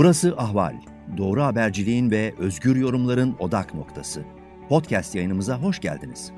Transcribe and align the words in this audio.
Burası 0.00 0.36
Ahval. 0.36 0.76
Doğru 1.16 1.42
haberciliğin 1.42 2.10
ve 2.10 2.34
özgür 2.38 2.76
yorumların 2.76 3.36
odak 3.38 3.74
noktası. 3.74 4.24
Podcast 4.68 5.14
yayınımıza 5.14 5.62
hoş 5.62 5.80
geldiniz. 5.80 6.32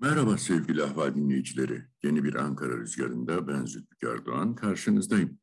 Merhaba 0.00 0.38
sevgili 0.38 0.82
Ahval 0.82 1.14
dinleyicileri. 1.14 1.82
Yeni 2.02 2.24
bir 2.24 2.34
Ankara 2.34 2.76
rüzgarında 2.76 3.48
ben 3.48 3.64
Zülfikar 3.64 4.26
Doğan 4.26 4.54
karşınızdayım. 4.54 5.38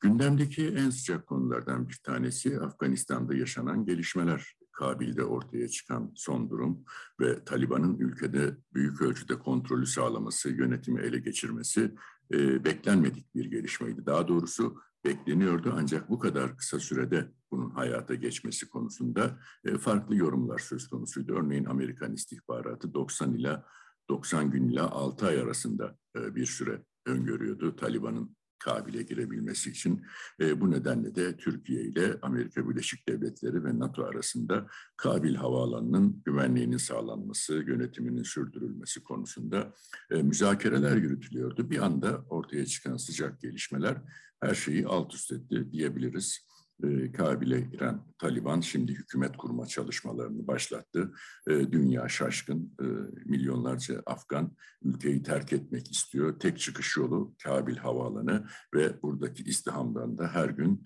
Gündemdeki 0.00 0.68
en 0.68 0.90
sıcak 0.90 1.26
konulardan 1.26 1.88
bir 1.88 2.00
tanesi 2.02 2.60
Afganistan'da 2.60 3.34
yaşanan 3.34 3.84
gelişmeler. 3.84 4.55
Kabil'de 4.76 5.24
ortaya 5.24 5.68
çıkan 5.68 6.12
son 6.14 6.50
durum 6.50 6.84
ve 7.20 7.44
Taliban'ın 7.44 7.98
ülkede 7.98 8.56
büyük 8.74 9.02
ölçüde 9.02 9.38
kontrolü 9.38 9.86
sağlaması, 9.86 10.50
yönetimi 10.50 11.00
ele 11.00 11.18
geçirmesi 11.18 11.94
e, 12.32 12.64
beklenmedik 12.64 13.34
bir 13.34 13.44
gelişmeydi. 13.44 14.06
Daha 14.06 14.28
doğrusu 14.28 14.80
bekleniyordu 15.04 15.74
ancak 15.76 16.10
bu 16.10 16.18
kadar 16.18 16.56
kısa 16.56 16.80
sürede 16.80 17.32
bunun 17.50 17.70
hayata 17.70 18.14
geçmesi 18.14 18.68
konusunda 18.68 19.38
e, 19.64 19.78
farklı 19.78 20.16
yorumlar 20.16 20.58
söz 20.58 20.88
konusuydu. 20.88 21.34
Örneğin 21.34 21.64
Amerikan 21.64 22.12
istihbaratı 22.12 22.94
90 22.94 23.34
ila 23.34 23.66
90 24.08 24.50
gün 24.50 24.68
ila 24.68 24.90
6 24.90 25.26
ay 25.26 25.40
arasında 25.40 25.98
e, 26.16 26.34
bir 26.34 26.46
süre 26.46 26.82
öngörüyordu 27.06 27.76
Taliban'ın 27.76 28.36
Kabil'e 28.66 29.02
girebilmesi 29.02 29.70
için. 29.70 30.04
E, 30.40 30.60
bu 30.60 30.70
nedenle 30.70 31.14
de 31.14 31.36
Türkiye 31.36 31.82
ile 31.82 32.18
Amerika 32.22 32.68
Birleşik 32.68 33.08
Devletleri 33.08 33.64
ve 33.64 33.78
NATO 33.78 34.04
arasında 34.04 34.66
Kabil 34.96 35.34
Havaalanı'nın 35.34 36.22
güvenliğinin 36.24 36.76
sağlanması, 36.76 37.54
yönetiminin 37.54 38.22
sürdürülmesi 38.22 39.02
konusunda 39.02 39.74
e, 40.10 40.22
müzakereler 40.22 40.96
yürütülüyordu. 40.96 41.70
Bir 41.70 41.78
anda 41.78 42.24
ortaya 42.30 42.66
çıkan 42.66 42.96
sıcak 42.96 43.40
gelişmeler 43.40 43.96
her 44.40 44.54
şeyi 44.54 44.86
alt 44.86 45.14
üst 45.14 45.32
etti 45.32 45.72
diyebiliriz 45.72 46.46
e, 46.84 47.12
Kabil'e 47.12 47.60
giren 47.60 48.00
Taliban 48.18 48.60
şimdi 48.60 48.92
hükümet 48.92 49.36
kurma 49.36 49.66
çalışmalarını 49.66 50.46
başlattı. 50.46 51.12
E, 51.48 51.72
dünya 51.72 52.08
şaşkın, 52.08 52.74
e, 52.80 52.84
milyonlarca 53.24 54.02
Afgan 54.06 54.56
ülkeyi 54.82 55.22
terk 55.22 55.52
etmek 55.52 55.92
istiyor. 55.92 56.40
Tek 56.40 56.58
çıkış 56.58 56.96
yolu 56.96 57.34
Kabil 57.42 57.76
havaalanı 57.76 58.46
ve 58.74 59.02
buradaki 59.02 59.42
izdihamdan 59.42 60.18
da 60.18 60.28
her 60.28 60.48
gün 60.48 60.84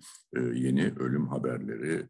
yeni 0.53 0.93
ölüm 0.99 1.27
haberleri 1.27 2.07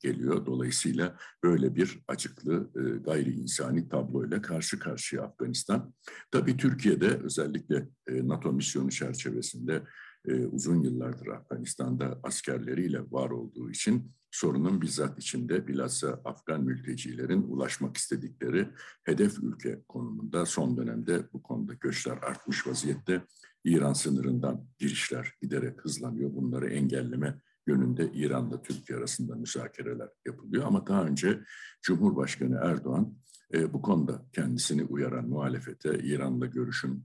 geliyor. 0.00 0.46
Dolayısıyla 0.46 1.16
böyle 1.44 1.74
bir 1.74 1.98
açıklı 2.08 2.70
e, 2.76 2.98
gayri 2.98 3.30
insani 3.30 3.88
tabloyla 3.88 4.42
karşı 4.42 4.78
karşıya 4.78 5.22
Afganistan. 5.22 5.94
Tabii 6.30 6.56
Türkiye'de 6.56 7.06
özellikle 7.08 7.88
NATO 8.08 8.52
misyonu 8.52 8.90
çerçevesinde 8.90 9.82
e, 10.28 10.46
uzun 10.46 10.82
yıllardır 10.82 11.26
Afganistan'da 11.26 12.20
askerleriyle 12.22 13.00
var 13.10 13.30
olduğu 13.30 13.70
için 13.70 14.12
sorunun 14.30 14.80
bizzat 14.80 15.18
içinde 15.18 15.66
bilhassa 15.66 16.20
Afgan 16.24 16.64
mültecilerin 16.64 17.42
ulaşmak 17.42 17.96
istedikleri 17.96 18.68
hedef 19.02 19.38
ülke 19.38 19.82
konumunda 19.88 20.46
son 20.46 20.76
dönemde 20.76 21.32
bu 21.32 21.42
konuda 21.42 21.74
göçler 21.74 22.16
artmış 22.22 22.66
vaziyette. 22.66 23.22
İran 23.64 23.92
sınırından 23.92 24.66
girişler 24.78 25.34
giderek 25.42 25.84
hızlanıyor. 25.84 26.34
Bunları 26.34 26.70
engelleme 26.70 27.40
yönünde 27.66 28.12
İran'la 28.12 28.62
Türkiye 28.62 28.98
arasında 28.98 29.34
müzakereler 29.34 30.08
yapılıyor. 30.26 30.64
Ama 30.66 30.86
daha 30.86 31.04
önce 31.04 31.40
Cumhurbaşkanı 31.82 32.60
Erdoğan 32.62 33.14
e, 33.54 33.72
bu 33.72 33.82
konuda 33.82 34.26
kendisini 34.32 34.84
uyaran 34.84 35.28
muhalefete 35.28 35.98
İran'la 35.98 36.46
görüşün 36.46 37.04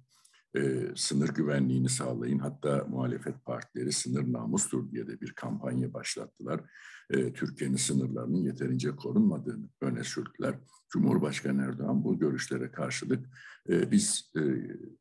e, 0.58 0.92
sınır 0.96 1.30
güvenliğini 1.30 1.90
sağlayın. 1.90 2.40
Hatta 2.40 2.86
muhalefet 2.90 3.46
partileri 3.46 3.92
sınır 3.92 4.34
namustur 4.34 4.92
diye 4.92 5.08
de 5.08 5.22
bir 5.22 5.34
kampanya 5.34 5.94
başlattılar. 5.94 6.62
E, 7.10 7.34
Türkiye'nin 7.34 7.76
sınırlarının 7.76 8.38
yeterince 8.38 8.96
korunmadığını 8.96 9.70
öne 9.82 10.04
sürdüler. 10.04 10.56
Cumhurbaşkanı 10.90 11.62
Erdoğan 11.62 12.04
bu 12.04 12.20
görüşlere 12.20 12.72
karşılık 12.72 13.26
e, 13.70 13.92
biz 13.92 14.32
e, 14.36 14.42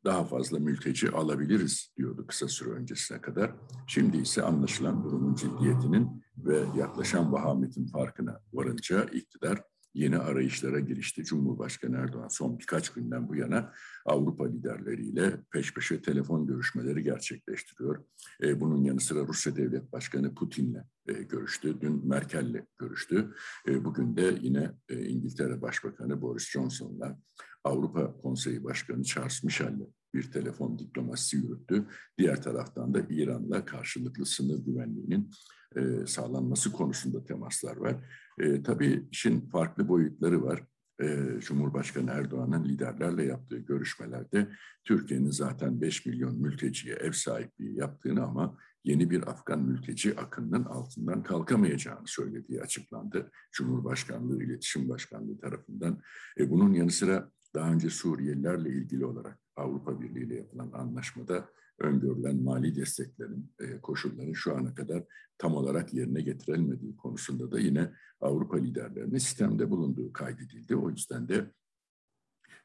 daha 0.05 0.25
fazla 0.25 0.59
mülteci 0.59 1.11
alabiliriz 1.11 1.93
diyordu 1.97 2.27
kısa 2.27 2.47
süre 2.47 2.69
öncesine 2.69 3.21
kadar. 3.21 3.55
Şimdi 3.87 4.17
ise 4.17 4.41
anlaşılan 4.41 5.03
durumun 5.03 5.35
ciddiyetinin 5.35 6.23
ve 6.37 6.63
yaklaşan 6.77 7.31
vahametin 7.31 7.87
farkına 7.87 8.39
varınca 8.53 9.03
iktidar 9.03 9.63
yeni 9.93 10.17
arayışlara 10.17 10.79
girişti. 10.79 11.23
Cumhurbaşkanı 11.23 11.97
Erdoğan 11.97 12.27
son 12.27 12.59
birkaç 12.59 12.89
günden 12.89 13.29
bu 13.29 13.35
yana 13.35 13.73
Avrupa 14.05 14.47
liderleriyle 14.47 15.37
peş 15.51 15.73
peşe 15.73 16.01
telefon 16.01 16.47
görüşmeleri 16.47 17.03
gerçekleştiriyor. 17.03 18.03
E, 18.43 18.59
bunun 18.59 18.83
yanı 18.83 18.99
sıra 18.99 19.27
Rusya 19.27 19.55
Devlet 19.55 19.91
Başkanı 19.91 20.35
Putin'le 20.35 20.83
e, 21.07 21.13
görüştü. 21.13 21.81
Dün 21.81 22.07
Merkel'le 22.07 22.65
görüştü. 22.77 23.33
E, 23.67 23.85
bugün 23.85 24.17
de 24.17 24.37
yine 24.41 24.71
e, 24.89 25.05
İngiltere 25.05 25.61
Başbakanı 25.61 26.21
Boris 26.21 26.49
Johnson'la 26.49 27.19
Avrupa 27.63 28.17
Konseyi 28.17 28.63
Başkanı 28.63 29.03
Charles 29.03 29.43
Michel'le 29.43 29.87
bir 30.13 30.31
telefon 30.31 30.79
diplomasisi 30.79 31.37
yürüttü. 31.37 31.85
Diğer 32.17 32.41
taraftan 32.41 32.93
da 32.93 32.99
İran'la 33.09 33.65
karşılıklı 33.65 34.25
sınır 34.25 34.65
güvenliğinin 34.65 35.31
e, 35.75 36.07
sağlanması 36.07 36.71
konusunda 36.71 37.25
temaslar 37.25 37.77
var. 37.77 37.95
E, 38.39 38.63
tabii 38.63 39.07
işin 39.11 39.49
farklı 39.49 39.87
boyutları 39.87 40.43
var. 40.43 40.63
E, 41.01 41.39
Cumhurbaşkanı 41.39 42.11
Erdoğan'ın 42.11 42.65
liderlerle 42.65 43.23
yaptığı 43.23 43.57
görüşmelerde 43.57 44.47
Türkiye'nin 44.83 45.31
zaten 45.31 45.81
5 45.81 46.05
milyon 46.05 46.41
mülteciye 46.41 46.95
ev 46.95 47.11
sahipliği 47.11 47.77
yaptığını 47.77 48.23
ama 48.23 48.57
yeni 48.83 49.09
bir 49.09 49.29
Afgan 49.29 49.61
mülteci 49.61 50.19
akınının 50.19 50.63
altından 50.63 51.23
kalkamayacağını 51.23 52.07
söylediği 52.07 52.61
açıklandı. 52.61 53.31
Cumhurbaşkanlığı 53.51 54.43
İletişim 54.43 54.89
Başkanlığı 54.89 55.39
tarafından. 55.39 56.01
E, 56.39 56.49
bunun 56.49 56.73
yanı 56.73 56.91
sıra 56.91 57.31
daha 57.55 57.71
önce 57.71 57.89
Suriyelilerle 57.89 58.69
ilgili 58.69 59.05
olarak 59.05 59.39
Avrupa 59.55 60.01
Birliği 60.01 60.25
ile 60.25 60.35
yapılan 60.35 60.71
anlaşmada 60.71 61.49
öngörülen 61.79 62.43
mali 62.43 62.75
desteklerin 62.75 63.53
e, 63.59 63.81
koşulları 63.81 64.35
şu 64.35 64.55
ana 64.55 64.75
kadar 64.75 65.03
tam 65.37 65.55
olarak 65.55 65.93
yerine 65.93 66.21
getirilmediği 66.21 66.97
konusunda 66.97 67.51
da 67.51 67.59
yine 67.59 67.91
Avrupa 68.21 68.57
liderlerinin 68.57 69.17
sistemde 69.17 69.69
bulunduğu 69.69 70.13
kaydedildi. 70.13 70.75
O 70.75 70.89
yüzden 70.89 71.27
de 71.29 71.51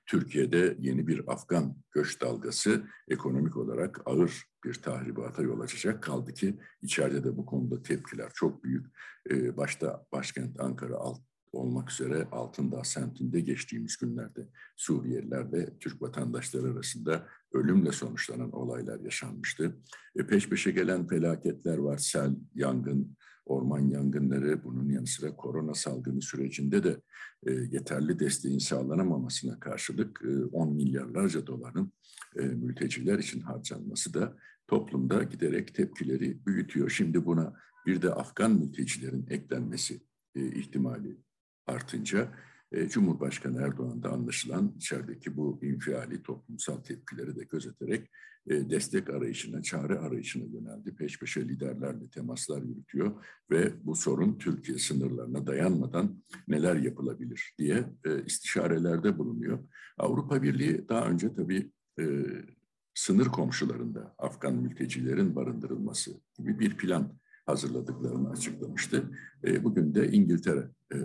Türkiye'de 0.06 0.76
yeni 0.80 1.06
bir 1.06 1.32
Afgan 1.32 1.76
göç 1.90 2.20
dalgası 2.20 2.84
ekonomik 3.08 3.56
olarak 3.56 4.00
ağır 4.04 4.44
bir 4.64 4.74
tahribata 4.74 5.42
yol 5.42 5.60
açacak. 5.60 6.02
Kaldı 6.02 6.34
ki 6.34 6.58
içeride 6.82 7.24
de 7.24 7.36
bu 7.36 7.46
konuda 7.46 7.82
tepkiler 7.82 8.30
çok 8.34 8.64
büyük. 8.64 8.86
Ee, 9.30 9.56
başta 9.56 10.06
başkent 10.12 10.60
Ankara 10.60 10.96
alt 10.96 11.20
olmak 11.52 11.90
üzere 11.90 12.28
Altındağ 12.32 12.84
semtinde 12.84 13.40
geçtiğimiz 13.40 13.96
günlerde 13.96 14.48
Suriyelilerle 14.76 15.78
Türk 15.80 16.02
vatandaşları 16.02 16.72
arasında 16.72 17.26
ölümle 17.52 17.92
sonuçlanan 17.92 18.52
olaylar 18.52 19.00
yaşanmıştı. 19.00 19.76
E, 20.16 20.26
peş 20.26 20.48
peşe 20.48 20.70
gelen 20.70 21.06
felaketler 21.06 21.78
var. 21.78 21.98
Sel, 21.98 22.36
yangın, 22.54 23.16
orman 23.44 23.80
yangınları, 23.80 24.64
bunun 24.64 24.88
yanı 24.88 25.06
sıra 25.06 25.36
korona 25.36 25.74
salgını 25.74 26.22
sürecinde 26.22 26.84
de 26.84 27.00
e, 27.46 27.52
yeterli 27.52 28.18
desteğin 28.18 28.58
sağlanamamasına 28.58 29.60
karşılık 29.60 30.22
e, 30.24 30.44
10 30.44 30.74
milyarlarca 30.74 31.46
doların 31.46 31.92
e, 32.36 32.42
mülteciler 32.42 33.18
için 33.18 33.40
harcanması 33.40 34.14
da 34.14 34.36
toplumda 34.68 35.22
giderek 35.22 35.74
tepkileri 35.74 36.46
büyütüyor. 36.46 36.90
Şimdi 36.90 37.26
buna 37.26 37.54
bir 37.86 38.02
de 38.02 38.14
Afgan 38.14 38.52
mültecilerin 38.52 39.26
eklenmesi 39.30 40.02
e, 40.34 40.46
ihtimali 40.46 41.18
artınca 41.66 42.28
e, 42.72 42.88
Cumhurbaşkanı 42.88 43.62
Erdoğan 43.62 44.02
da 44.02 44.10
anlaşılan 44.10 44.74
içerideki 44.76 45.36
bu 45.36 45.58
infiali 45.62 46.22
toplumsal 46.22 46.76
tepkileri 46.76 47.36
de 47.36 47.44
gözeterek 47.44 48.10
e, 48.46 48.70
destek 48.70 49.10
arayışına, 49.10 49.62
çare 49.62 49.98
arayışına 49.98 50.44
yöneldi. 50.44 50.94
Peş 50.94 51.18
peşe 51.18 51.48
liderlerle 51.48 52.10
temaslar 52.10 52.62
yürütüyor 52.62 53.24
ve 53.50 53.72
bu 53.86 53.96
sorun 53.96 54.38
Türkiye 54.38 54.78
sınırlarına 54.78 55.46
dayanmadan 55.46 56.22
neler 56.48 56.76
yapılabilir 56.76 57.54
diye 57.58 57.84
e, 58.04 58.24
istişarelerde 58.24 59.18
bulunuyor. 59.18 59.58
Avrupa 59.98 60.42
Birliği 60.42 60.88
daha 60.88 61.06
önce 61.08 61.34
tabii 61.34 61.70
e, 62.00 62.24
sınır 62.94 63.26
komşularında 63.26 64.14
Afgan 64.18 64.54
mültecilerin 64.54 65.36
barındırılması 65.36 66.20
gibi 66.38 66.58
bir 66.58 66.76
plan 66.76 67.21
hazırladıklarını 67.46 68.30
açıklamıştı. 68.30 69.10
E, 69.44 69.64
bugün 69.64 69.94
de 69.94 70.12
İngiltere 70.12 70.68
e, 70.94 70.96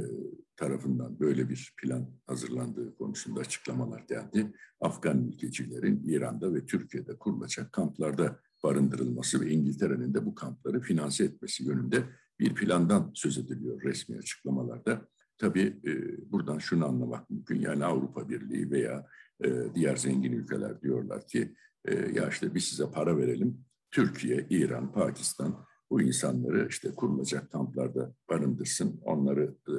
tarafından 0.58 1.20
böyle 1.20 1.50
bir 1.50 1.74
plan 1.82 2.10
hazırlandığı 2.28 2.96
konusunda 2.96 3.40
açıklamalar 3.40 4.00
geldi. 4.00 4.54
Afgan 4.82 5.18
mültecilerin 5.18 6.04
İran'da 6.06 6.54
ve 6.54 6.66
Türkiye'de 6.66 7.18
kurulacak 7.18 7.74
kamplarda 7.74 8.40
barındırılması 8.64 9.42
ve 9.42 9.50
İngiltere'nin 9.50 10.14
de 10.14 10.26
bu 10.26 10.36
kampları 10.36 10.82
finanse 10.82 11.24
etmesi 11.24 11.64
yönünde 11.64 12.04
bir 12.40 12.56
plandan 12.56 13.12
söz 13.14 13.38
ediliyor 13.38 13.82
resmi 13.84 14.18
açıklamalarda. 14.18 15.08
Tabii 15.38 15.80
e, 15.86 15.92
buradan 16.32 16.58
şunu 16.58 16.88
anlamak 16.88 17.30
mümkün. 17.30 17.60
Yani 17.60 17.86
Avrupa 17.86 18.30
Birliği 18.30 18.72
veya 18.72 19.08
e, 19.44 19.76
diğer 19.76 19.96
zengin 19.96 20.32
ülkeler 20.32 20.82
diyorlar 20.82 21.28
ki 21.28 21.56
e, 21.86 21.96
ya 21.96 22.30
işte 22.30 22.56
biz 22.56 22.64
size 22.64 22.92
para 22.92 23.18
verelim. 23.18 23.58
Türkiye, 23.92 24.48
İran, 24.50 24.94
Pakistan 24.94 25.66
bu 25.90 26.02
insanları 26.02 26.68
işte 26.70 26.92
kurulacak 26.92 27.52
kamplarda 27.52 28.14
barındırsın, 28.30 29.02
onları 29.04 29.56
e, 29.70 29.76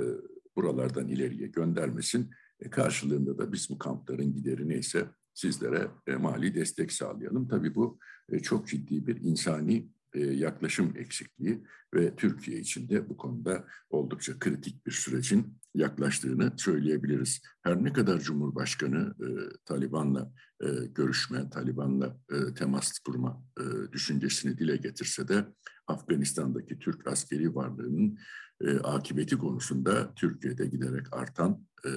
buralardan 0.56 1.08
ileriye 1.08 1.48
göndermesin. 1.48 2.30
E, 2.60 2.70
karşılığında 2.70 3.38
da 3.38 3.52
biz 3.52 3.70
bu 3.70 3.78
kampların 3.78 4.34
gideri 4.34 4.68
neyse 4.68 5.06
sizlere 5.34 5.88
e, 6.06 6.16
mali 6.16 6.54
destek 6.54 6.92
sağlayalım. 6.92 7.48
Tabii 7.48 7.74
bu 7.74 7.98
e, 8.28 8.38
çok 8.38 8.68
ciddi 8.68 9.06
bir 9.06 9.20
insani 9.20 9.88
yaklaşım 10.14 10.96
eksikliği 10.96 11.64
ve 11.94 12.16
Türkiye 12.16 12.58
için 12.58 12.88
de 12.88 13.08
bu 13.08 13.16
konuda 13.16 13.64
oldukça 13.90 14.38
kritik 14.38 14.86
bir 14.86 14.92
sürecin 14.92 15.58
yaklaştığını 15.74 16.52
söyleyebiliriz. 16.56 17.40
Her 17.62 17.84
ne 17.84 17.92
kadar 17.92 18.18
Cumhurbaşkanı 18.18 19.14
e, 19.20 19.28
Taliban'la 19.64 20.32
e, 20.60 20.66
görüşme, 20.94 21.50
Taliban'la 21.50 22.18
e, 22.32 22.54
temas 22.54 22.98
kurma 22.98 23.42
e, 23.60 23.92
düşüncesini 23.92 24.58
dile 24.58 24.76
getirse 24.76 25.28
de 25.28 25.46
Afganistan'daki 25.86 26.78
Türk 26.78 27.06
askeri 27.06 27.54
varlığının 27.54 28.18
e, 28.60 28.78
akıbeti 28.78 29.38
konusunda 29.38 30.14
Türkiye'de 30.14 30.66
giderek 30.66 31.06
artan 31.12 31.66
e, 31.86 31.90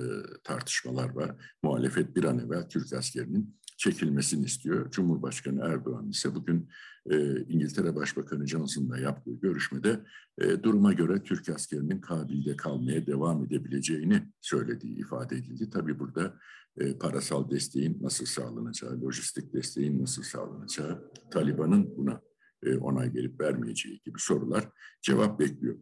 tartışmalar 0.43 1.09
var. 1.09 1.55
Muhalefet 1.63 2.15
bir 2.15 2.23
an 2.23 2.39
evvel 2.39 2.69
Türk 2.69 2.93
askerinin 2.93 3.57
çekilmesini 3.77 4.45
istiyor. 4.45 4.91
Cumhurbaşkanı 4.91 5.61
Erdoğan 5.61 6.09
ise 6.09 6.35
bugün 6.35 6.69
e, 7.09 7.41
İngiltere 7.41 7.95
Başbakanı 7.95 8.47
Johnson'la 8.47 8.99
yaptığı 8.99 9.31
görüşmede 9.31 9.99
e, 10.37 10.63
duruma 10.63 10.93
göre 10.93 11.23
Türk 11.23 11.49
askerinin 11.49 12.01
Kabil'de 12.01 12.55
kalmaya 12.55 13.07
devam 13.07 13.45
edebileceğini 13.45 14.23
söylediği 14.41 14.97
ifade 14.97 15.35
edildi. 15.35 15.69
Tabii 15.69 15.99
burada 15.99 16.39
e, 16.77 16.97
parasal 16.97 17.51
desteğin 17.51 17.97
nasıl 18.01 18.25
sağlanacağı, 18.25 19.01
lojistik 19.01 19.53
desteğin 19.53 20.01
nasıl 20.01 20.23
sağlanacağı, 20.23 21.11
Taliban'ın 21.31 21.97
buna 21.97 22.21
e, 22.63 22.77
onay 22.77 23.11
gelip 23.11 23.41
vermeyeceği 23.41 24.01
gibi 24.05 24.19
sorular 24.19 24.69
cevap 25.01 25.39
bekliyor. 25.39 25.77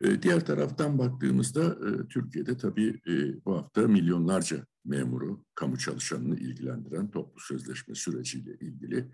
E, 0.00 0.22
diğer 0.22 0.46
taraftan 0.46 0.98
baktığımızda 0.98 1.64
e, 1.64 2.08
Türkiye'de 2.08 2.56
tabii 2.56 3.00
e, 3.08 3.44
bu 3.44 3.56
hafta 3.56 3.88
milyonlarca 3.88 4.66
memuru, 4.84 5.44
kamu 5.54 5.78
çalışanını 5.78 6.36
ilgilendiren 6.36 7.10
toplu 7.10 7.40
sözleşme 7.40 7.94
süreciyle 7.94 8.54
ilgili 8.60 9.10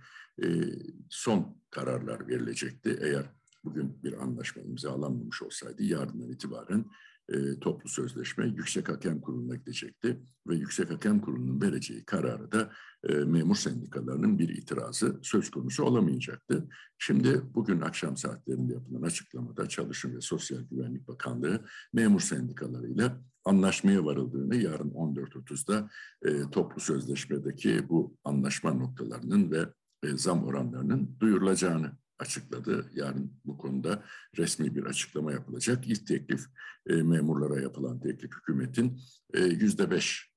son 1.09 1.57
kararlar 1.71 2.29
verilecekti. 2.29 2.99
Eğer 3.03 3.25
bugün 3.65 4.03
bir 4.03 4.23
anlaşma 4.23 4.63
imzalanmamış 4.63 5.43
olsaydı 5.43 5.83
yarından 5.83 6.31
itibaren 6.31 6.85
e, 7.33 7.61
toplu 7.61 7.89
sözleşme 7.89 8.47
Yüksek 8.47 8.89
Hakem 8.89 9.21
Kurulu'na 9.21 9.57
gidecekti 9.57 10.21
ve 10.49 10.57
Yüksek 10.57 10.91
Hakem 10.91 11.21
Kurulu'nun 11.21 11.61
vereceği 11.61 12.05
kararı 12.05 12.53
da 12.53 12.73
e, 13.09 13.15
memur 13.15 13.57
sendikalarının 13.57 14.39
bir 14.39 14.49
itirazı 14.49 15.19
söz 15.23 15.51
konusu 15.51 15.85
olamayacaktı. 15.85 16.69
Şimdi 16.99 17.43
bugün 17.55 17.81
akşam 17.81 18.17
saatlerinde 18.17 18.73
yapılan 18.73 19.03
açıklamada 19.03 19.69
Çalışma 19.69 20.15
ve 20.15 20.21
Sosyal 20.21 20.61
Güvenlik 20.71 21.09
Bakanlığı 21.09 21.65
memur 21.93 22.21
sendikalarıyla 22.21 23.21
anlaşmaya 23.45 24.05
varıldığını 24.05 24.57
yarın 24.57 24.91
14.30'da 24.91 25.91
e, 26.23 26.51
toplu 26.51 26.81
sözleşmedeki 26.81 27.89
bu 27.89 28.17
anlaşma 28.25 28.73
noktalarının 28.73 29.51
ve 29.51 29.67
e, 30.03 30.17
zam 30.17 30.45
oranlarının 30.45 31.17
duyurulacağını 31.21 31.93
açıkladı. 32.19 32.91
Yarın 32.95 33.33
bu 33.45 33.59
konuda 33.59 34.05
resmi 34.37 34.75
bir 34.75 34.85
açıklama 34.85 35.33
yapılacak. 35.33 35.87
İlk 35.87 36.07
teklif 36.07 36.47
e, 36.87 36.95
memurlara 36.95 37.61
yapılan 37.61 38.01
teklif 38.01 38.31
hükümetin 38.35 39.01
e, 39.35 39.41
yüzde 39.41 39.91
beş 39.91 40.33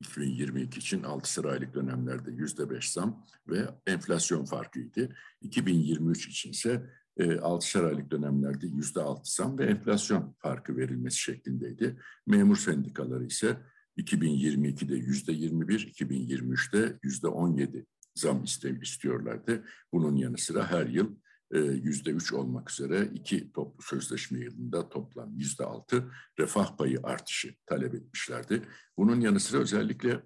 2022 0.00 0.78
için 0.78 1.02
6 1.02 1.32
sıraylık 1.32 1.74
dönemlerde 1.74 2.30
yüzde 2.30 2.70
beş 2.70 2.90
zam 2.90 3.26
ve 3.48 3.68
enflasyon 3.86 4.44
farkıydı. 4.44 5.16
2023 5.40 6.28
için 6.28 6.50
ise 6.50 6.90
e, 7.16 7.38
6 7.38 7.86
aylık 7.86 8.10
dönemlerde 8.10 8.66
yüzde 8.66 9.00
altı 9.00 9.34
zam 9.34 9.58
ve 9.58 9.64
enflasyon 9.64 10.34
farkı 10.38 10.76
verilmesi 10.76 11.18
şeklindeydi. 11.18 11.98
Memur 12.26 12.56
sendikaları 12.56 13.26
ise 13.26 13.56
2022'de 13.98 14.94
yüzde 14.94 15.32
21, 15.32 15.92
2023'te 15.94 16.98
yüzde 17.02 17.26
17 17.26 17.86
zam 18.14 18.44
istiyorlardı. 18.82 19.64
Bunun 19.92 20.16
yanı 20.16 20.38
sıra 20.38 20.70
her 20.70 20.86
yıl 20.86 21.16
e, 21.52 21.58
yüzde 21.58 22.10
üç 22.10 22.32
olmak 22.32 22.70
üzere 22.70 23.10
iki 23.14 23.52
toplu 23.52 23.82
sözleşme 23.82 24.38
yılında 24.38 24.88
toplam 24.88 25.38
yüzde 25.38 25.64
altı 25.64 26.12
refah 26.38 26.76
payı 26.76 27.00
artışı 27.02 27.54
talep 27.66 27.94
etmişlerdi. 27.94 28.62
Bunun 28.98 29.20
yanı 29.20 29.40
sıra 29.40 29.60
özellikle 29.60 30.22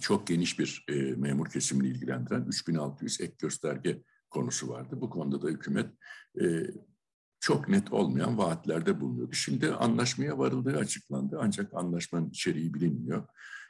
çok 0.00 0.26
geniş 0.26 0.58
bir 0.58 0.84
e, 0.88 0.94
memur 0.94 1.50
kesimini 1.50 1.88
ilgilendiren 1.88 2.44
3600 2.44 3.20
ek 3.20 3.34
gösterge 3.38 4.02
konusu 4.30 4.68
vardı. 4.68 5.00
Bu 5.00 5.10
konuda 5.10 5.42
da 5.42 5.48
hükümet 5.48 5.90
e, 6.40 6.44
çok 7.40 7.68
net 7.68 7.92
olmayan 7.92 8.38
vaatlerde 8.38 9.00
bulunuyordu. 9.00 9.32
Şimdi 9.32 9.72
anlaşmaya 9.72 10.38
varıldığı 10.38 10.76
açıklandı 10.76 11.38
ancak 11.40 11.74
anlaşmanın 11.74 12.30
içeriği 12.30 12.74
bilinmiyor 12.74 13.26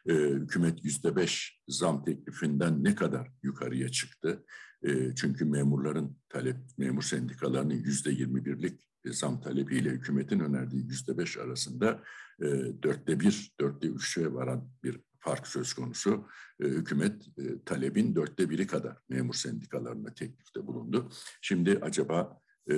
e, 0.09 0.13
hükümet 0.15 0.85
yüzde 0.85 1.17
beş 1.17 1.61
zam 1.69 2.05
teklifinden 2.05 2.85
ne 2.85 2.95
kadar 2.95 3.33
yukarıya 3.43 3.89
çıktı? 3.89 4.45
E, 4.83 5.15
çünkü 5.15 5.45
memurların 5.45 6.17
talep, 6.29 6.57
memur 6.79 7.03
sendikalarının 7.03 7.75
yüzde 7.75 8.11
yirmi 8.11 8.45
birlik 8.45 8.81
zam 9.07 9.41
talebiyle 9.41 9.91
hükümetin 9.91 10.41
önerdiği 10.41 10.87
yüzde 10.87 11.19
beş 11.19 11.39
arasında 11.39 12.03
e, 12.41 12.47
dörtte 12.83 13.21
bir, 13.21 13.53
dörtte 13.61 13.89
üçe 13.89 14.33
varan 14.33 14.69
bir 14.85 15.01
fark 15.21 15.47
söz 15.47 15.73
konusu. 15.73 16.29
E, 16.61 16.65
hükümet 16.65 17.29
e, 17.39 17.65
talebin 17.65 18.15
dörtte 18.15 18.51
biri 18.51 18.67
kadar 18.67 18.97
memur 19.09 19.35
sendikalarına 19.35 20.15
teklifte 20.15 20.67
bulundu. 20.67 21.11
Şimdi 21.41 21.79
acaba 21.83 22.42
e, 22.71 22.75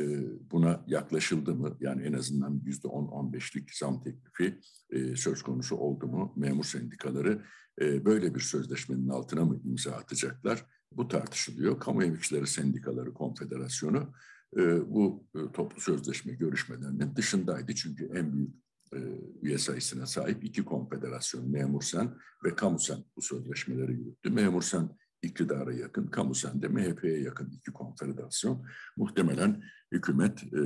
buna 0.51 0.85
yaklaşıldı 0.87 1.55
mı? 1.55 1.77
Yani 1.81 2.03
en 2.03 2.13
azından 2.13 2.61
yüzde 2.65 2.89
on, 2.89 3.05
on 3.05 3.33
beşlik 3.33 3.75
zam 3.75 4.03
teklifi 4.03 4.59
e, 4.91 5.17
söz 5.17 5.43
konusu 5.43 5.77
oldu 5.77 6.07
mu? 6.07 6.33
Memur 6.37 6.65
sendikaları 6.65 7.45
e, 7.81 8.05
böyle 8.05 8.35
bir 8.35 8.41
sözleşmenin 8.41 9.09
altına 9.09 9.45
mı 9.45 9.61
imza 9.65 9.93
atacaklar? 9.93 10.67
Bu 10.93 11.09
tartışılıyor. 11.09 11.81
Kamu 11.81 12.05
Emekçileri 12.05 12.47
Sendikaları 12.47 13.15
Konfederasyonu 13.15 14.13
bu 14.87 15.27
toplu 15.53 15.81
sözleşme 15.81 16.33
görüşmelerinin 16.33 17.17
dışındaydı. 17.17 17.75
Çünkü 17.75 18.11
en 18.15 18.33
büyük 18.33 18.55
üye 19.43 19.59
sayısına 19.59 20.07
sahip 20.07 20.45
iki 20.45 20.65
konfederasyon 20.65 21.51
Memursen 21.51 22.15
ve 22.45 22.55
Kamusen 22.55 22.99
bu 23.17 23.23
sözleşmeleri 23.23 23.93
yürüttü. 23.93 24.31
Memursen 24.31 24.89
iktidara 25.25 25.73
yakın, 25.73 26.07
kamusen 26.07 26.63
de 26.63 26.69
MHP'ye 26.69 27.21
yakın 27.21 27.51
iki 27.51 27.73
konfederasyon. 27.73 28.67
Muhtemelen 28.97 29.65
hükümet 29.93 30.45
e, 30.45 30.61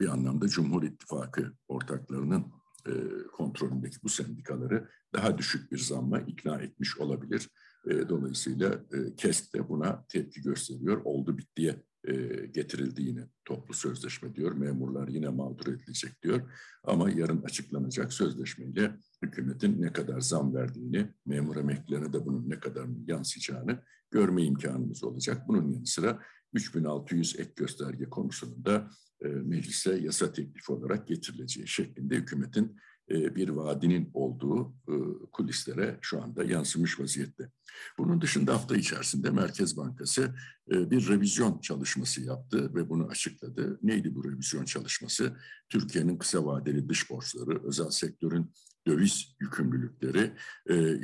bir 0.00 0.08
anlamda 0.08 0.48
Cumhur 0.48 0.82
İttifakı 0.82 1.52
ortaklarının 1.68 2.46
e, 2.86 2.92
kontrolündeki 3.32 3.96
bu 4.02 4.08
sendikaları 4.08 4.88
daha 5.14 5.38
düşük 5.38 5.72
bir 5.72 5.78
zamma 5.78 6.20
ikna 6.20 6.56
etmiş 6.56 6.98
olabilir. 6.98 7.50
E, 7.90 8.08
dolayısıyla 8.08 8.74
e, 8.74 9.16
KESK 9.16 9.54
de 9.54 9.68
buna 9.68 10.04
tepki 10.08 10.42
gösteriyor. 10.42 11.00
Oldu 11.04 11.38
bittiye 11.38 11.82
e, 12.08 12.12
getirildi 12.46 13.02
yine 13.02 13.28
toplu 13.44 13.74
sözleşme 13.74 14.34
diyor. 14.34 14.52
Memurlar 14.52 15.08
yine 15.08 15.28
mağdur 15.28 15.66
edilecek 15.66 16.22
diyor. 16.22 16.52
Ama 16.84 17.10
yarın 17.10 17.42
açıklanacak 17.42 18.12
sözleşmeyle 18.12 18.96
hükümetin 19.22 19.82
ne 19.82 19.92
kadar 19.92 20.20
zam 20.20 20.54
verdiğini, 20.54 21.06
memur 21.26 21.56
emeklilerine 21.56 22.12
de 22.12 22.26
bunun 22.26 22.50
ne 22.50 22.60
kadar 22.60 22.88
yansıyacağını 23.06 23.82
görme 24.10 24.44
imkanımız 24.44 25.04
olacak. 25.04 25.42
Bunun 25.48 25.72
yanı 25.72 25.86
sıra 25.86 26.22
3600 26.52 27.40
ek 27.40 27.52
gösterge 27.56 28.04
konusunun 28.04 28.64
da 28.64 28.90
e, 29.24 29.28
meclise 29.28 29.94
yasa 29.94 30.32
teklifi 30.32 30.72
olarak 30.72 31.08
getirileceği 31.08 31.68
şeklinde 31.68 32.16
hükümetin 32.16 32.76
bir 33.08 33.48
vaadinin 33.48 34.10
olduğu 34.14 34.74
e, 34.88 34.94
kulislere 35.32 35.98
şu 36.00 36.22
anda 36.22 36.44
yansımış 36.44 37.00
vaziyette. 37.00 37.50
Bunun 37.98 38.20
dışında 38.20 38.54
hafta 38.54 38.76
içerisinde 38.76 39.30
Merkez 39.30 39.76
Bankası 39.76 40.34
e, 40.70 40.90
bir 40.90 41.08
revizyon 41.08 41.58
çalışması 41.58 42.22
yaptı 42.22 42.74
ve 42.74 42.88
bunu 42.88 43.06
açıkladı. 43.06 43.78
Neydi 43.82 44.14
bu 44.14 44.24
revizyon 44.24 44.64
çalışması? 44.64 45.36
Türkiye'nin 45.68 46.18
kısa 46.18 46.46
vadeli 46.46 46.88
dış 46.88 47.10
borçları, 47.10 47.64
özel 47.64 47.90
sektörün 47.90 48.52
döviz 48.86 49.36
yükümlülükleri 49.40 50.32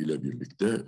ile 0.02 0.22
birlikte 0.22 0.84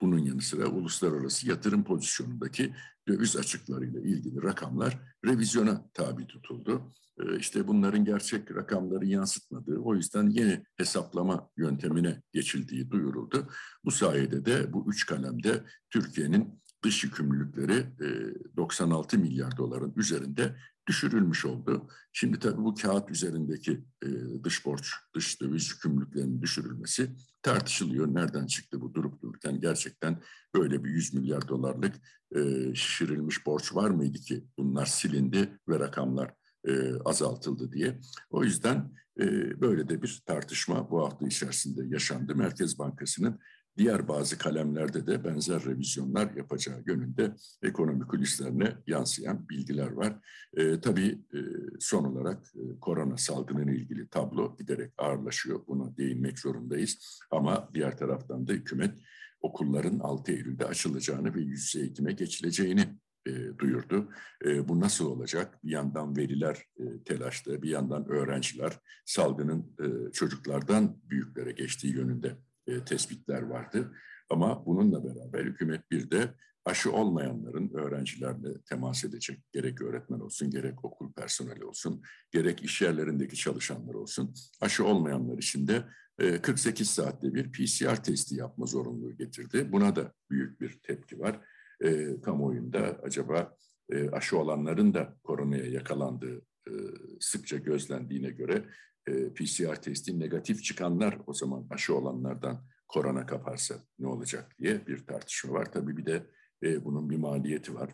bunun 0.00 0.18
yanı 0.18 0.40
sıra 0.40 0.66
uluslararası 0.66 1.48
yatırım 1.48 1.84
pozisyonundaki 1.84 2.74
döviz 3.08 3.36
açıklarıyla 3.36 4.00
ilgili 4.00 4.42
rakamlar 4.42 4.98
revizyona 5.24 5.90
tabi 5.94 6.26
tutuldu. 6.26 6.92
Ee, 7.20 7.38
işte 7.38 7.68
bunların 7.68 8.04
gerçek 8.04 8.56
rakamları 8.56 9.06
yansıtmadığı, 9.06 9.78
o 9.78 9.94
yüzden 9.94 10.30
yeni 10.30 10.64
hesaplama 10.76 11.50
yöntemine 11.56 12.22
geçildiği 12.32 12.90
duyuruldu. 12.90 13.48
Bu 13.84 13.90
sayede 13.90 14.44
de 14.44 14.72
bu 14.72 14.90
üç 14.90 15.06
kalemde 15.06 15.64
Türkiye'nin 15.90 16.60
dış 16.84 17.04
yükümlülükleri 17.04 17.86
96 18.56 19.16
e, 19.16 19.20
milyar 19.20 19.56
doların 19.56 19.92
üzerinde 19.96 20.56
düşürülmüş 20.88 21.44
oldu. 21.44 21.88
Şimdi 22.12 22.38
tabii 22.38 22.64
bu 22.64 22.74
kağıt 22.74 23.10
üzerindeki 23.10 23.84
e, 24.02 24.08
dış 24.44 24.66
borç, 24.66 24.92
dış 25.14 25.40
döviz 25.40 25.70
yükümlülüklerinin 25.70 26.42
düşürülmesi 26.42 27.10
tartışılıyor. 27.42 28.14
Nereden 28.14 28.46
çıktı 28.46 28.80
bu 28.80 28.94
durup 28.94 29.22
dururken 29.22 29.60
gerçekten 29.60 30.22
böyle 30.54 30.84
bir 30.84 30.90
100 30.90 31.14
milyar 31.14 31.48
dolarlık 31.48 31.94
e, 32.36 32.74
şişirilmiş 32.74 33.46
borç 33.46 33.74
var 33.74 33.90
mıydı 33.90 34.18
ki 34.18 34.44
bunlar 34.58 34.86
silindi 34.86 35.58
ve 35.68 35.78
rakamlar 35.78 36.34
e, 36.64 36.94
azaltıldı 37.04 37.72
diye. 37.72 38.00
O 38.30 38.44
yüzden 38.44 38.92
e, 39.20 39.60
böyle 39.60 39.88
de 39.88 40.02
bir 40.02 40.22
tartışma 40.26 40.90
bu 40.90 41.04
hafta 41.04 41.26
içerisinde 41.26 41.86
yaşandı. 41.86 42.34
Merkez 42.34 42.78
Bankası'nın 42.78 43.40
diğer 43.78 44.08
bazı 44.08 44.38
kalemlerde 44.38 45.06
de 45.06 45.24
benzer 45.24 45.64
revizyonlar 45.64 46.34
yapacağı 46.36 46.82
yönünde 46.86 47.34
ekonomi 47.62 48.06
kulislerine 48.06 48.76
yansıyan 48.86 49.48
bilgiler 49.48 49.92
var. 49.92 50.16
E, 50.56 50.80
tabii 50.80 51.18
e, 51.34 51.38
son 51.80 52.04
olarak 52.04 52.46
e, 52.54 52.80
korona 52.80 53.16
salgınının 53.16 53.72
ilgili 53.72 54.08
tablo 54.08 54.56
giderek 54.56 54.92
ağırlaşıyor. 54.98 55.66
Buna 55.66 55.96
değinmek 55.96 56.38
zorundayız. 56.38 57.20
Ama 57.30 57.68
diğer 57.74 57.98
taraftan 57.98 58.48
da 58.48 58.52
hükümet 58.52 58.94
okulların 59.40 59.98
6 59.98 60.32
Eylül'de 60.32 60.64
açılacağını 60.64 61.34
ve 61.34 61.40
yüz 61.40 61.74
yüze 61.74 61.80
eğitime 61.80 62.12
geçileceğini 62.12 62.88
e, 63.26 63.58
duyurdu. 63.58 64.08
E, 64.44 64.68
bu 64.68 64.80
nasıl 64.80 65.06
olacak? 65.06 65.58
Bir 65.64 65.70
yandan 65.70 66.16
veliler 66.16 66.64
e, 66.76 67.02
telaşta, 67.04 67.62
bir 67.62 67.70
yandan 67.70 68.08
öğrenciler 68.08 68.72
salgının 69.04 69.76
e, 69.80 70.12
çocuklardan 70.12 70.96
büyüklere 71.10 71.52
geçtiği 71.52 71.94
yönünde 71.94 72.36
e, 72.68 72.84
tespitler 72.84 73.42
vardı. 73.42 73.92
Ama 74.30 74.66
bununla 74.66 75.04
beraber 75.04 75.44
hükümet 75.44 75.90
bir 75.90 76.10
de 76.10 76.34
aşı 76.64 76.92
olmayanların 76.92 77.70
öğrencilerle 77.74 78.60
temas 78.68 79.04
edecek 79.04 79.42
gerek 79.52 79.82
öğretmen 79.82 80.20
olsun, 80.20 80.50
gerek 80.50 80.84
okul 80.84 81.12
personeli 81.12 81.64
olsun, 81.64 82.02
gerek 82.30 82.62
iş 82.62 82.82
yerlerindeki 82.82 83.36
çalışanlar 83.36 83.94
olsun. 83.94 84.34
Aşı 84.60 84.84
olmayanlar 84.84 85.38
için 85.38 85.68
de 85.68 85.84
48 86.42 86.90
saatte 86.90 87.34
bir 87.34 87.52
PCR 87.52 88.02
testi 88.02 88.34
yapma 88.34 88.66
zorunluluğu 88.66 89.16
getirdi. 89.16 89.72
Buna 89.72 89.96
da 89.96 90.12
büyük 90.30 90.60
bir 90.60 90.78
tepki 90.82 91.18
var. 91.18 91.40
E, 91.80 92.20
kamuoyunda 92.20 93.00
acaba 93.02 93.56
e, 93.90 94.10
aşı 94.10 94.38
olanların 94.38 94.94
da 94.94 95.16
koronaya 95.24 95.66
yakalandığı 95.66 96.38
e, 96.68 96.72
sıkça 97.20 97.56
gözlendiğine 97.56 98.30
göre 98.30 98.64
e, 99.08 99.34
PCR 99.34 99.82
testi 99.82 100.20
negatif 100.20 100.64
çıkanlar 100.64 101.18
o 101.26 101.32
zaman 101.32 101.66
aşı 101.70 101.94
olanlardan 101.94 102.64
korona 102.88 103.26
kaparsa 103.26 103.74
ne 103.98 104.06
olacak 104.06 104.58
diye 104.58 104.86
bir 104.86 105.06
tartışma 105.06 105.52
var. 105.52 105.72
Tabii 105.72 105.96
bir 105.96 106.06
de 106.06 106.26
e, 106.62 106.84
bunun 106.84 107.10
bir 107.10 107.16
maliyeti 107.16 107.74
var. 107.74 107.90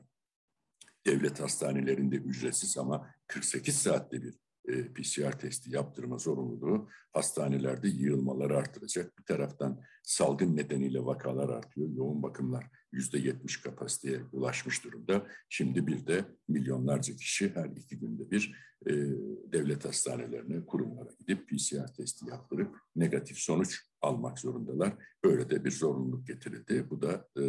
Devlet 1.06 1.40
hastanelerinde 1.40 2.16
ücretsiz 2.16 2.78
ama 2.78 3.11
48 3.26 3.76
saatte 3.76 4.23
bir 4.23 4.35
e, 4.68 4.92
PCR 4.92 5.38
testi 5.38 5.75
yaptırma 5.75 6.18
zorunluluğu 6.18 6.88
hastanelerde 7.12 7.88
yığılmaları 7.88 8.56
artıracak. 8.56 9.18
Bir 9.18 9.25
taraftan 9.25 9.80
salgın 10.02 10.56
nedeniyle 10.56 11.04
vakalar 11.04 11.49
artıyor. 11.49 11.88
Yoğun 11.90 12.23
bakımlar 12.23 12.71
yüzde 12.92 13.18
yetmiş 13.18 13.61
kapasiteye 13.61 14.21
ulaşmış 14.33 14.85
durumda. 14.85 15.26
Şimdi 15.49 15.87
bir 15.87 16.06
de 16.06 16.25
milyonlarca 16.49 17.16
kişi 17.16 17.54
her 17.54 17.66
iki 17.66 17.99
günde 17.99 18.30
bir 18.30 18.54
e, 18.87 18.92
devlet 19.52 19.85
hastanelerine, 19.85 20.66
kurumlara 20.66 21.11
gidip 21.18 21.49
PCR 21.49 21.94
testi 21.97 22.28
yaptırıp 22.30 22.76
negatif 22.97 23.38
sonuç 23.38 23.80
almak 24.00 24.38
zorundalar. 24.38 24.94
Böyle 25.25 25.50
de 25.50 25.64
bir 25.64 25.71
zorunluluk 25.71 26.26
getirildi. 26.26 26.90
Bu 26.90 27.02
da 27.02 27.28
e, 27.38 27.42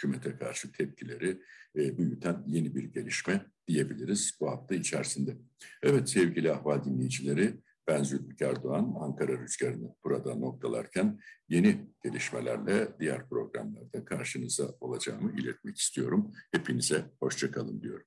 hükümete 0.00 0.36
karşı 0.36 0.72
tepkileri 0.72 1.42
e, 1.76 1.98
büyüten 1.98 2.44
yeni 2.46 2.74
bir 2.74 2.84
gelişme 2.84 3.46
diyebiliriz 3.68 4.38
bu 4.40 4.50
hafta 4.50 4.74
içerisinde. 4.74 5.36
Evet 5.82 6.10
sevgili 6.10 6.52
ahval 6.52 6.84
dinleyicileri, 6.84 7.54
ben 7.88 8.02
Zülfikar 8.02 8.62
Doğan, 8.62 8.94
Ankara 9.00 9.38
Rüzgarı'nı 9.38 9.94
burada 10.04 10.34
noktalarken 10.34 11.18
yeni 11.48 11.88
gelişmelerle 12.04 12.88
diğer 13.00 13.28
programlarda 13.28 14.04
karşınıza 14.04 14.74
olacağımı 14.80 15.40
iletmek 15.40 15.78
istiyorum. 15.78 16.32
Hepinize 16.52 17.04
hoşçakalın 17.20 17.82
diyorum. 17.82 18.06